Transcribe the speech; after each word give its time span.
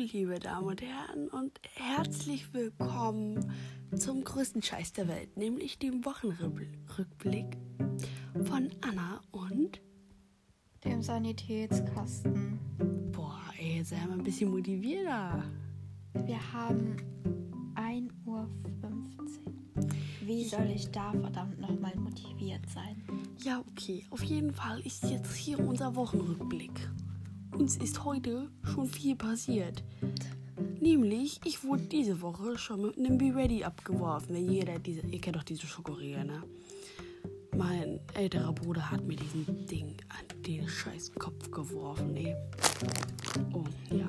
liebe 0.00 0.38
Damen 0.38 0.66
und 0.66 0.80
Herren, 0.80 1.28
und 1.28 1.60
herzlich 1.74 2.54
willkommen 2.54 3.52
zum 3.94 4.24
größten 4.24 4.62
Scheiß 4.62 4.94
der 4.94 5.08
Welt, 5.08 5.36
nämlich 5.36 5.78
dem 5.78 6.06
Wochenrückblick 6.06 7.58
von 8.44 8.70
Anna 8.80 9.20
und 9.30 9.82
dem 10.84 11.02
Sanitätskasten. 11.02 12.58
Boah, 13.12 13.42
ey, 13.58 13.84
sei 13.84 13.98
mal 14.06 14.14
ein 14.14 14.22
bisschen 14.22 14.50
motivierter. 14.50 15.44
Wir 16.14 16.52
haben 16.54 16.96
1.15 17.74 18.10
Uhr. 18.24 18.48
Wie 20.24 20.44
soll 20.44 20.70
ich 20.74 20.90
da 20.90 21.12
verdammt 21.12 21.60
nochmal 21.60 21.94
motiviert 21.96 22.62
sein? 22.70 23.02
Ja, 23.44 23.62
okay. 23.70 24.06
Auf 24.08 24.22
jeden 24.22 24.54
Fall 24.54 24.80
ist 24.80 25.04
jetzt 25.04 25.34
hier 25.36 25.58
unser 25.58 25.94
Wochenrückblick. 25.94 26.88
Uns 27.60 27.76
ist 27.76 28.06
heute 28.06 28.48
schon 28.64 28.86
viel 28.86 29.14
passiert. 29.14 29.84
Nämlich, 30.80 31.42
ich 31.44 31.62
wurde 31.62 31.82
diese 31.82 32.22
Woche 32.22 32.56
schon 32.56 32.80
mit 32.80 32.96
einem 32.96 33.18
Be 33.18 33.34
Ready 33.36 33.64
abgeworfen. 33.64 34.34
Wenn 34.34 34.50
jeder 34.50 34.78
diese, 34.78 35.02
ihr 35.02 35.20
kennt 35.20 35.36
doch 35.36 35.42
diese 35.42 35.66
Schokoriegel, 35.66 36.24
ne? 36.24 36.42
Mein 37.54 38.00
älterer 38.14 38.54
Bruder 38.54 38.90
hat 38.90 39.06
mir 39.06 39.16
diesen 39.16 39.66
Ding 39.66 39.94
an 40.08 40.42
den 40.46 40.66
scheiß 40.66 41.12
Kopf 41.18 41.50
geworfen, 41.50 42.16
ey. 42.16 42.34
Oh, 43.52 43.64
ja. 43.94 44.08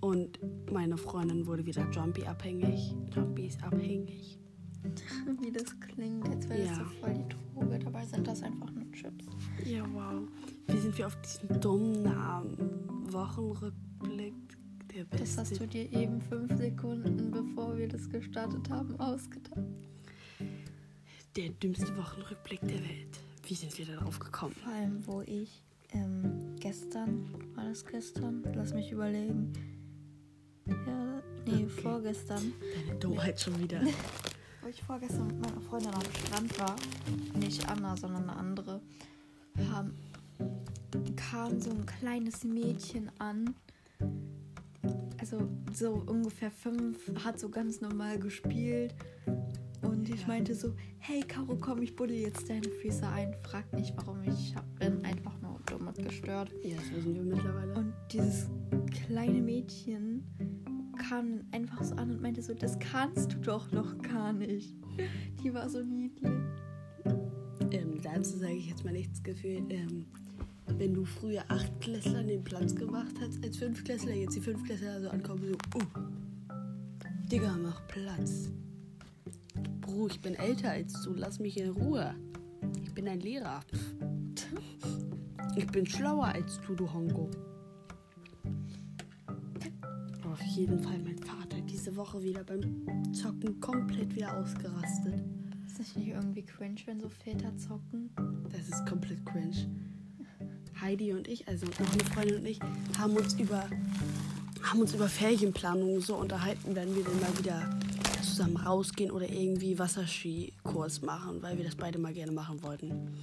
Und 0.00 0.38
meine 0.72 0.96
Freundin 0.96 1.46
wurde 1.46 1.66
wieder 1.66 1.86
Jumpy 1.90 2.24
abhängig. 2.24 2.94
Jumpy 3.14 3.48
ist 3.48 3.62
abhängig. 3.62 4.38
Wie 5.40 5.52
das 5.52 5.78
klingt, 5.80 6.28
als 6.28 6.48
wäre 6.48 6.62
Ja. 6.64 6.68
das 6.70 6.78
so 6.78 6.84
voll 7.00 7.14
die 7.14 7.28
Droge. 7.54 7.78
Dabei 7.78 8.04
sind 8.06 8.26
das 8.26 8.42
einfach 8.42 8.70
nur 8.72 8.90
Chips. 8.92 9.26
Ja, 9.64 9.84
wow. 9.92 10.28
Wie 10.68 10.78
sind 10.78 10.96
wir 10.98 11.06
auf 11.06 11.16
diesen 11.22 11.60
dummen 11.60 12.02
Namen? 12.02 12.56
Wochenrückblick, 13.12 14.34
der 14.94 15.04
Das 15.04 15.20
beste. 15.20 15.40
hast 15.40 15.60
du 15.60 15.66
dir 15.66 15.92
eben 15.92 16.20
fünf 16.20 16.56
Sekunden, 16.56 17.30
bevor 17.30 17.76
wir 17.76 17.88
das 17.88 18.08
gestartet 18.08 18.68
haben, 18.70 18.98
ausgedacht. 19.00 19.60
Der 21.36 21.50
dümmste 21.50 21.96
Wochenrückblick 21.96 22.60
der 22.62 22.78
Welt. 22.82 23.20
Wie 23.46 23.54
sind 23.54 23.76
wir 23.78 23.86
darauf 23.86 24.18
gekommen? 24.18 24.54
Vor 24.62 24.72
allem, 24.72 25.06
wo 25.06 25.20
ich 25.22 25.62
ähm, 25.90 26.56
gestern, 26.58 27.26
war 27.54 27.64
das 27.64 27.84
gestern? 27.84 28.42
Lass 28.54 28.72
mich 28.74 28.90
überlegen. 28.90 29.52
Ja, 30.66 31.22
nee, 31.46 31.52
Okay. 31.64 31.68
vorgestern. 31.68 32.52
Deine 32.86 32.98
Dummheit 32.98 33.40
schon 33.40 33.58
wieder. 33.60 33.80
Wo 34.66 34.70
ich 34.70 34.82
vorgestern 34.82 35.28
mit 35.28 35.40
meiner 35.40 35.60
Freundin 35.60 35.94
am 35.94 36.02
Strand 36.26 36.58
war, 36.58 36.74
nicht 37.38 37.68
Anna, 37.70 37.96
sondern 37.96 38.28
eine 38.28 38.36
andere, 38.36 38.80
haben, 39.70 39.94
kam 41.14 41.60
so 41.60 41.70
ein 41.70 41.86
kleines 41.86 42.42
Mädchen 42.42 43.08
an. 43.20 43.54
Also 45.18 45.48
so 45.72 46.02
ungefähr 46.04 46.50
fünf, 46.50 46.98
hat 47.22 47.38
so 47.38 47.48
ganz 47.48 47.80
normal 47.80 48.18
gespielt. 48.18 48.92
Und 49.82 50.08
ich 50.08 50.26
meinte 50.26 50.52
so, 50.56 50.74
hey 50.98 51.20
Caro, 51.20 51.56
komm, 51.60 51.82
ich 51.82 51.94
buddel 51.94 52.16
jetzt 52.16 52.50
deine 52.50 52.68
Füße 52.68 53.06
ein. 53.06 53.36
Frag 53.44 53.72
nicht, 53.72 53.96
warum 53.96 54.20
ich 54.24 54.56
hab, 54.56 54.64
bin 54.80 55.04
einfach 55.04 55.40
nur 55.42 55.60
dumm 55.66 55.86
und 55.86 55.96
gestört. 55.96 56.50
Ja, 56.64 56.74
das 56.74 56.90
wissen 56.92 57.14
wir 57.14 57.22
mittlerweile. 57.22 57.72
Und 57.72 57.94
dieses 58.10 58.48
kleine 59.06 59.40
Mädchen 59.40 60.26
kam 60.96 61.40
einfach 61.52 61.82
so 61.82 61.94
an 61.94 62.10
und 62.10 62.22
meinte 62.22 62.42
so, 62.42 62.54
das 62.54 62.78
kannst 62.78 63.32
du 63.32 63.36
doch 63.38 63.70
noch 63.72 63.96
gar 63.98 64.32
nicht. 64.32 64.74
Die 65.42 65.52
war 65.52 65.68
so 65.68 65.82
niedlich. 65.82 66.32
Ähm, 67.70 68.00
dazu 68.02 68.38
sage 68.38 68.54
ich 68.54 68.68
jetzt 68.68 68.84
mal 68.84 68.92
nichts 68.92 69.22
gefühlt. 69.22 69.64
Ähm, 69.70 70.06
wenn 70.78 70.94
du 70.94 71.04
früher 71.04 71.44
Achtklässlern 71.48 72.26
den 72.26 72.42
Platz 72.42 72.74
gemacht 72.74 73.14
hast 73.20 73.42
als 73.44 73.56
Fünftklässler, 73.56 74.12
jetzt 74.12 74.36
die 74.36 74.40
Fünftklässler 74.40 75.00
so 75.00 75.08
ankommen, 75.08 75.42
so, 75.44 75.78
uh, 75.78 75.84
Digga, 77.30 77.56
mach 77.62 77.86
Platz. 77.88 78.50
Bro, 79.80 80.08
ich 80.08 80.20
bin 80.20 80.34
älter 80.34 80.70
als 80.70 81.02
du, 81.02 81.14
lass 81.14 81.38
mich 81.38 81.58
in 81.58 81.70
Ruhe. 81.70 82.14
Ich 82.82 82.92
bin 82.92 83.08
ein 83.08 83.20
Lehrer. 83.20 83.60
Ich 85.56 85.66
bin 85.68 85.86
schlauer 85.86 86.26
als 86.26 86.60
du, 86.66 86.74
du 86.74 86.92
Hongo. 86.92 87.30
Jeden 90.56 90.78
Fall 90.78 90.98
mein 91.00 91.18
Vater 91.18 91.60
diese 91.68 91.94
Woche 91.96 92.22
wieder 92.22 92.42
beim 92.42 93.12
Zocken 93.12 93.60
komplett 93.60 94.14
wieder 94.14 94.38
ausgerastet. 94.38 95.22
Ist 95.66 95.78
das 95.78 95.94
nicht 95.96 96.08
irgendwie 96.08 96.42
cringe, 96.42 96.80
wenn 96.86 96.98
so 96.98 97.10
Väter 97.10 97.54
zocken? 97.58 98.10
Das 98.50 98.66
ist 98.66 98.86
komplett 98.86 99.24
cringe. 99.26 99.68
Heidi 100.80 101.12
und 101.12 101.28
ich, 101.28 101.46
also 101.46 101.66
noch 101.66 101.92
eine 101.92 102.04
Freundin 102.04 102.36
und 102.36 102.46
ich, 102.46 102.58
haben 102.98 103.16
uns 103.16 103.34
über, 103.34 103.68
haben 104.62 104.80
uns 104.80 104.94
über 104.94 105.08
Ferienplanung 105.08 106.00
so 106.00 106.16
unterhalten, 106.16 106.74
wenn 106.74 106.94
wir 106.94 107.04
denn 107.04 107.20
mal 107.20 107.38
wieder 107.38 107.78
zusammen 108.22 108.56
rausgehen 108.56 109.10
oder 109.10 109.28
irgendwie 109.28 109.78
Wasserskikurs 109.78 111.02
machen, 111.02 111.42
weil 111.42 111.58
wir 111.58 111.66
das 111.66 111.74
beide 111.74 111.98
mal 111.98 112.14
gerne 112.14 112.32
machen 112.32 112.62
wollten. 112.62 113.14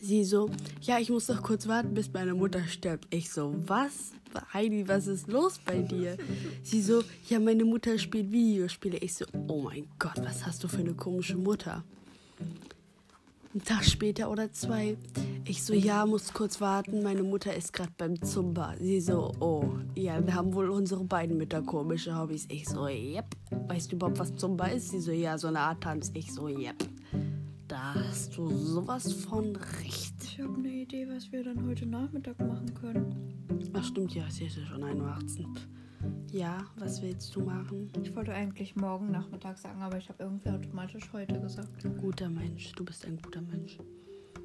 Sie 0.00 0.24
so, 0.24 0.50
ja, 0.82 1.00
ich 1.00 1.10
muss 1.10 1.26
doch 1.26 1.42
kurz 1.42 1.66
warten, 1.66 1.94
bis 1.94 2.12
meine 2.12 2.34
Mutter 2.34 2.62
stirbt. 2.68 3.12
Ich 3.12 3.30
so, 3.30 3.54
was? 3.66 4.12
Heidi, 4.52 4.86
was 4.88 5.06
ist 5.06 5.28
los 5.28 5.58
bei 5.64 5.82
dir? 5.82 6.16
Sie 6.62 6.82
so, 6.82 7.02
ja, 7.28 7.40
meine 7.40 7.64
Mutter 7.64 7.98
spielt 7.98 8.30
Videospiele. 8.30 8.98
Ich 8.98 9.14
so, 9.14 9.24
oh 9.48 9.62
mein 9.62 9.86
Gott, 9.98 10.18
was 10.18 10.46
hast 10.46 10.62
du 10.64 10.68
für 10.68 10.78
eine 10.78 10.94
komische 10.94 11.36
Mutter? 11.36 11.84
Ein 13.52 13.64
Tag 13.64 13.84
später 13.84 14.30
oder 14.30 14.52
zwei. 14.52 14.96
Ich 15.44 15.64
so, 15.64 15.74
ja, 15.74 16.06
muss 16.06 16.32
kurz 16.32 16.60
warten. 16.60 17.02
Meine 17.02 17.24
Mutter 17.24 17.52
ist 17.54 17.72
gerade 17.72 17.90
beim 17.98 18.22
Zumba. 18.22 18.74
Sie 18.78 19.00
so, 19.00 19.32
oh, 19.40 19.64
ja, 19.96 20.24
wir 20.24 20.34
haben 20.34 20.54
wohl 20.54 20.70
unsere 20.70 21.02
beiden 21.02 21.36
Mütter 21.36 21.60
komische 21.62 22.16
Hobbys. 22.16 22.46
Ich 22.48 22.68
so, 22.68 22.86
yep. 22.86 23.24
Weißt 23.66 23.90
du 23.90 23.96
überhaupt, 23.96 24.20
was 24.20 24.36
Zumba 24.36 24.66
ist? 24.66 24.90
Sie 24.90 25.00
so, 25.00 25.10
ja, 25.10 25.36
so 25.36 25.48
eine 25.48 25.58
Art 25.58 25.82
Tanz. 25.82 26.12
Ich 26.14 26.32
so, 26.32 26.46
yep. 26.46 26.76
Da 27.66 27.94
hast 27.94 28.36
du 28.36 28.48
sowas 28.50 29.12
von 29.12 29.56
recht. 29.56 30.14
Ich 30.32 30.38
habe 30.38 30.54
eine 30.54 30.68
Idee, 30.68 31.08
was 31.08 31.32
wir 31.32 31.42
dann 31.42 31.66
heute 31.66 31.86
Nachmittag 31.86 32.38
machen 32.38 32.72
können. 32.74 33.34
Ach, 33.72 33.82
stimmt, 33.82 34.14
ja, 34.14 34.22
es 34.28 34.40
ist 34.40 34.58
ja 34.58 34.64
schon 34.64 34.84
1.18 34.84 35.40
Uhr. 35.40 35.54
Ja, 36.30 36.58
was 36.76 37.02
willst 37.02 37.34
du 37.34 37.40
machen? 37.40 37.90
Ich 38.00 38.14
wollte 38.14 38.32
eigentlich 38.32 38.76
morgen 38.76 39.10
Nachmittag 39.10 39.58
sagen, 39.58 39.82
aber 39.82 39.98
ich 39.98 40.08
habe 40.08 40.22
irgendwie 40.22 40.50
automatisch 40.50 41.12
heute 41.12 41.40
gesagt. 41.40 41.84
Guter 42.00 42.28
Mensch, 42.28 42.70
du 42.72 42.84
bist 42.84 43.04
ein 43.06 43.18
guter 43.20 43.40
Mensch. 43.42 43.76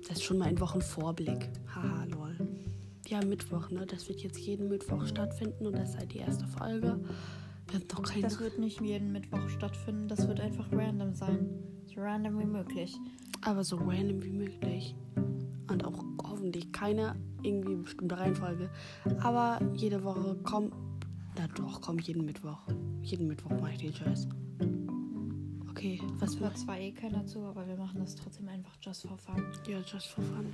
Das 0.07 0.17
ist 0.17 0.23
schon 0.23 0.39
mal 0.39 0.47
ein 0.47 0.59
Wochenvorblick. 0.59 1.49
Haha, 1.67 2.05
lol. 2.05 2.35
Ja, 3.07 3.23
Mittwoch, 3.23 3.69
ne? 3.69 3.85
Das 3.85 4.09
wird 4.09 4.21
jetzt 4.21 4.39
jeden 4.39 4.69
Mittwoch 4.69 5.05
stattfinden 5.05 5.67
und 5.67 5.73
das 5.73 5.91
ist 5.91 5.99
halt 5.99 6.13
die 6.13 6.17
erste 6.17 6.47
Folge. 6.47 6.99
Wir 7.67 7.79
haben 7.79 7.87
noch 7.91 8.01
keine. 8.01 8.23
Das 8.23 8.39
wird 8.39 8.57
nicht 8.57 8.81
jeden 8.81 9.11
Mittwoch 9.11 9.47
stattfinden, 9.49 10.07
das 10.07 10.27
wird 10.27 10.39
einfach 10.39 10.67
random 10.71 11.13
sein. 11.13 11.47
So 11.85 12.01
random 12.01 12.39
wie 12.39 12.45
möglich. 12.45 12.97
aber 13.41 13.63
so 13.63 13.75
random 13.77 14.23
wie 14.23 14.31
möglich. 14.31 14.95
Und 15.75 15.83
auch 15.83 16.05
hoffentlich 16.23 16.71
keine 16.71 17.15
irgendwie 17.43 17.75
bestimmte 17.75 18.17
Reihenfolge. 18.17 18.69
Aber 19.19 19.59
jede 19.73 20.01
Woche 20.05 20.35
kommt. 20.43 20.73
Na 21.37 21.47
doch, 21.49 21.81
kommt 21.81 22.01
jeden 22.07 22.23
Mittwoch. 22.23 22.59
Jeden 23.01 23.27
Mittwoch 23.27 23.51
mache 23.59 23.73
ich 23.73 23.79
den 23.79 23.93
Scheiß. 23.93 24.29
Okay, 25.69 25.99
was 26.19 26.39
hört 26.39 26.57
zwar 26.57 26.79
eh 26.79 26.93
keiner 26.93 27.25
zu, 27.25 27.41
aber 27.41 27.67
wir 27.67 27.75
machen 27.75 27.99
das 27.99 28.15
trotzdem 28.15 28.47
einfach 28.47 28.71
just 28.81 29.05
for 29.05 29.17
fun. 29.17 29.43
Ja, 29.67 29.79
just 29.79 30.07
for 30.07 30.23
fun. 30.23 30.45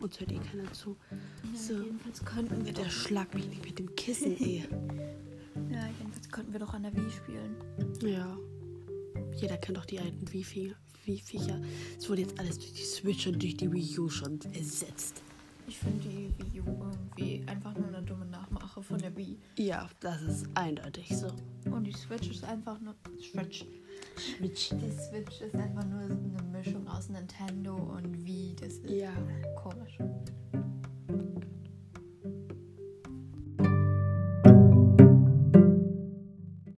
Uns 0.00 0.20
hört 0.20 0.30
eh 0.30 0.38
keiner 0.38 0.72
zu. 0.72 0.96
Ja, 1.10 1.58
So. 1.58 1.72
jedenfalls 1.82 2.24
könnten 2.24 2.64
wir 2.64 2.72
Der 2.72 2.84
doch, 2.84 2.90
schlag 2.92 3.34
mich 3.34 3.48
nicht 3.48 3.64
mit 3.64 3.80
dem 3.80 3.92
Kissen, 3.96 4.36
ey. 4.40 4.64
ja, 5.72 5.86
jedenfalls 5.98 6.28
könnten 6.30 6.52
wir 6.52 6.60
doch 6.60 6.72
an 6.72 6.84
der 6.84 6.94
Wii 6.94 7.10
spielen. 7.10 7.56
Ja. 8.08 8.36
Jeder 9.34 9.56
kennt 9.56 9.76
doch 9.76 9.86
die 9.86 9.98
alten 9.98 10.24
Wii-Viecher. 11.06 11.60
Wii-Viecher. 11.60 11.60
Es 11.98 12.08
wurde 12.08 12.22
jetzt 12.22 12.38
alles 12.38 12.58
durch 12.58 12.72
die 12.72 12.82
Switch 12.84 13.26
und 13.26 13.42
durch 13.42 13.56
die 13.56 13.70
Wii 13.72 13.98
U 13.98 14.08
schon 14.08 14.38
ersetzt. 14.54 15.22
Ich 15.68 15.78
finde 15.78 15.98
die 16.08 16.30
Wii 16.38 16.60
U 16.60 16.64
irgendwie 16.66 17.42
einfach 17.46 17.74
nur 17.76 17.88
eine 17.88 18.02
dumme 18.02 18.26
Nachmache 18.26 18.82
von 18.82 18.98
der 18.98 19.16
Wii. 19.16 19.36
Ja, 19.58 19.88
das 20.00 20.22
ist 20.22 20.46
eindeutig 20.54 21.08
so. 21.16 21.26
Und 21.70 21.84
die 21.84 21.92
Switch 21.92 22.30
ist 22.30 22.44
einfach 22.44 22.80
nur. 22.80 22.94
Switch. 23.20 23.64
Switch. 24.16 24.68
Die 24.70 24.90
Switch 24.92 25.40
ist 25.40 25.54
einfach 25.56 25.84
nur 25.86 26.00
eine 26.02 26.14
Mischung 26.52 26.86
aus 26.86 27.08
Nintendo 27.08 27.74
und 27.74 28.24
Wii. 28.24 28.54
Das 28.60 28.74
ist 28.74 28.88
Ja. 28.90 29.10
komisch. 29.56 29.98